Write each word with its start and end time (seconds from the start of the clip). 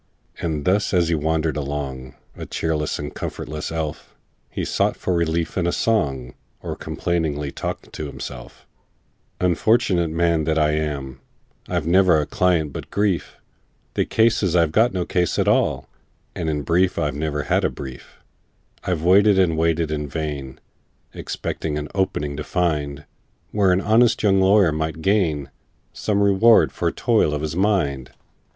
And 0.39 0.65
thus 0.65 0.95
as 0.95 1.09
he 1.09 1.13
wandered 1.13 1.55
along, 1.55 2.15
A 2.35 2.47
cheerless 2.47 2.97
and 2.97 3.13
comfortless 3.13 3.71
elf, 3.71 4.15
He 4.49 4.65
sought 4.65 4.97
for 4.97 5.13
relief 5.13 5.59
in 5.59 5.67
a 5.67 5.71
song, 5.71 6.33
Or 6.59 6.75
complainingly 6.75 7.51
talked 7.51 7.93
to 7.93 8.07
himself:— 8.07 8.65
"Unfortunate 9.39 10.09
man 10.09 10.45
that 10.45 10.57
I 10.57 10.71
am! 10.71 11.19
I've 11.67 11.85
never 11.85 12.19
a 12.19 12.25
client 12.25 12.73
but 12.73 12.89
grief: 12.89 13.37
The 13.93 14.03
case 14.05 14.41
is, 14.41 14.55
I've 14.55 14.75
no 14.91 15.05
case 15.05 15.37
at 15.37 15.47
all, 15.47 15.87
And 16.33 16.49
in 16.49 16.63
brief, 16.63 16.97
I've 16.97 17.13
ne'er 17.13 17.43
had 17.43 17.63
a 17.63 17.69
brief! 17.69 18.23
"I've 18.83 19.03
waited 19.03 19.37
and 19.37 19.55
waited 19.55 19.91
in 19.91 20.07
vain, 20.09 20.59
Expecting 21.13 21.77
an 21.77 21.87
'opening' 21.93 22.37
to 22.37 22.43
find, 22.43 23.05
Where 23.51 23.71
an 23.71 23.81
honest 23.81 24.23
young 24.23 24.41
lawyer 24.41 24.71
might 24.71 25.03
gain 25.03 25.51
Some 25.93 26.23
reward 26.23 26.71
for 26.71 26.89
toil 26.91 27.35
of 27.35 27.43
his 27.43 27.55
mind. 27.55 28.09